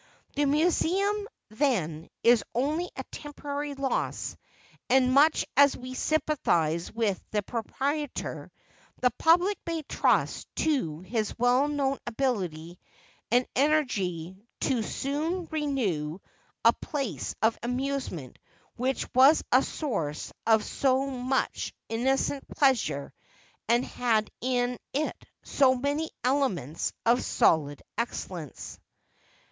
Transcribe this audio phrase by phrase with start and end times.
[0.33, 4.35] The Museum, then, is only a temporary loss,
[4.89, 8.51] and much as we sympathize with the proprietor,
[8.99, 12.79] the public may trust to his well known ability
[13.29, 16.17] and energy to soon renew
[16.65, 18.39] a place of amusement
[18.77, 23.13] which was a source of so much innocent pleasure,
[23.69, 28.79] and had in it so many elements of solid excellence.